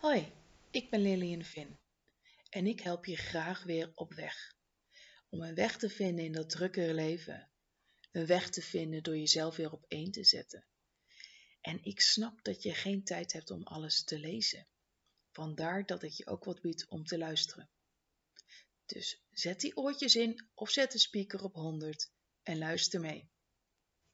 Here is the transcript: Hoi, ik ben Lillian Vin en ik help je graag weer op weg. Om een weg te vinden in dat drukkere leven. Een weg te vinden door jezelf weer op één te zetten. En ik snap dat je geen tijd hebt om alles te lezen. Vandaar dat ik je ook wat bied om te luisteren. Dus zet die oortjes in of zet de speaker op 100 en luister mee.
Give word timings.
Hoi, 0.00 0.32
ik 0.70 0.90
ben 0.90 1.00
Lillian 1.00 1.42
Vin 1.44 1.78
en 2.50 2.66
ik 2.66 2.80
help 2.80 3.04
je 3.04 3.16
graag 3.16 3.62
weer 3.62 3.92
op 3.94 4.14
weg. 4.14 4.54
Om 5.28 5.42
een 5.42 5.54
weg 5.54 5.78
te 5.78 5.90
vinden 5.90 6.24
in 6.24 6.32
dat 6.32 6.50
drukkere 6.50 6.94
leven. 6.94 7.50
Een 8.12 8.26
weg 8.26 8.50
te 8.50 8.62
vinden 8.62 9.02
door 9.02 9.16
jezelf 9.16 9.56
weer 9.56 9.72
op 9.72 9.84
één 9.88 10.10
te 10.10 10.24
zetten. 10.24 10.64
En 11.60 11.84
ik 11.84 12.00
snap 12.00 12.42
dat 12.42 12.62
je 12.62 12.74
geen 12.74 13.04
tijd 13.04 13.32
hebt 13.32 13.50
om 13.50 13.62
alles 13.62 14.04
te 14.04 14.18
lezen. 14.18 14.66
Vandaar 15.30 15.86
dat 15.86 16.02
ik 16.02 16.12
je 16.12 16.26
ook 16.26 16.44
wat 16.44 16.60
bied 16.60 16.88
om 16.88 17.04
te 17.04 17.18
luisteren. 17.18 17.70
Dus 18.86 19.22
zet 19.30 19.60
die 19.60 19.76
oortjes 19.76 20.16
in 20.16 20.48
of 20.54 20.70
zet 20.70 20.92
de 20.92 20.98
speaker 20.98 21.44
op 21.44 21.54
100 21.54 22.10
en 22.42 22.58
luister 22.58 23.00
mee. 23.00 23.30